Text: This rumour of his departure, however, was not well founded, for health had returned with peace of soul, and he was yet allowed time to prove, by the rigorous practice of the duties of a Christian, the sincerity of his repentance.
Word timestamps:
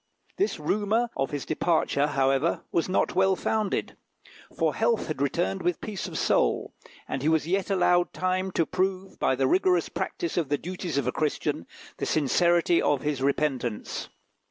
This 0.37 0.59
rumour 0.59 1.11
of 1.15 1.29
his 1.29 1.45
departure, 1.45 2.07
however, 2.07 2.63
was 2.71 2.89
not 2.89 3.13
well 3.13 3.35
founded, 3.35 3.97
for 4.57 4.73
health 4.73 5.05
had 5.05 5.21
returned 5.21 5.61
with 5.61 5.79
peace 5.79 6.07
of 6.07 6.17
soul, 6.17 6.73
and 7.07 7.21
he 7.21 7.29
was 7.29 7.45
yet 7.47 7.69
allowed 7.69 8.11
time 8.11 8.49
to 8.53 8.65
prove, 8.65 9.19
by 9.19 9.35
the 9.35 9.45
rigorous 9.45 9.89
practice 9.89 10.37
of 10.37 10.49
the 10.49 10.57
duties 10.57 10.97
of 10.97 11.05
a 11.05 11.11
Christian, 11.11 11.67
the 11.97 12.07
sincerity 12.07 12.81
of 12.81 13.03
his 13.03 13.21
repentance. 13.21 14.09